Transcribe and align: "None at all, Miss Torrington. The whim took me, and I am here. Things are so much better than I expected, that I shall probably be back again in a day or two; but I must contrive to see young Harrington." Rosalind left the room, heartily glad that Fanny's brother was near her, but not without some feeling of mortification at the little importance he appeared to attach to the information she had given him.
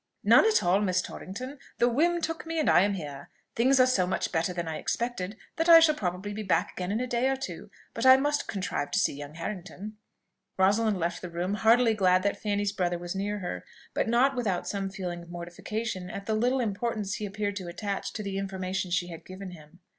"None 0.23 0.47
at 0.47 0.63
all, 0.63 0.81
Miss 0.81 0.99
Torrington. 0.99 1.59
The 1.77 1.87
whim 1.87 2.21
took 2.21 2.47
me, 2.47 2.57
and 2.59 2.67
I 2.67 2.81
am 2.81 2.95
here. 2.95 3.29
Things 3.55 3.79
are 3.79 3.85
so 3.85 4.07
much 4.07 4.31
better 4.31 4.51
than 4.51 4.67
I 4.67 4.77
expected, 4.79 5.37
that 5.57 5.69
I 5.69 5.79
shall 5.79 5.93
probably 5.93 6.33
be 6.33 6.41
back 6.41 6.71
again 6.71 6.91
in 6.91 6.99
a 6.99 7.05
day 7.05 7.29
or 7.29 7.35
two; 7.35 7.69
but 7.93 8.03
I 8.03 8.17
must 8.17 8.47
contrive 8.47 8.89
to 8.89 8.97
see 8.99 9.13
young 9.13 9.35
Harrington." 9.35 9.97
Rosalind 10.57 10.97
left 10.97 11.21
the 11.21 11.29
room, 11.29 11.53
heartily 11.53 11.93
glad 11.93 12.23
that 12.23 12.41
Fanny's 12.41 12.71
brother 12.71 12.97
was 12.97 13.13
near 13.13 13.37
her, 13.41 13.63
but 13.93 14.09
not 14.09 14.35
without 14.35 14.67
some 14.67 14.89
feeling 14.89 15.21
of 15.21 15.29
mortification 15.29 16.09
at 16.09 16.25
the 16.25 16.33
little 16.33 16.61
importance 16.61 17.13
he 17.17 17.27
appeared 17.27 17.55
to 17.57 17.67
attach 17.67 18.11
to 18.13 18.23
the 18.23 18.39
information 18.39 18.89
she 18.89 19.09
had 19.09 19.23
given 19.23 19.51
him. 19.51 19.81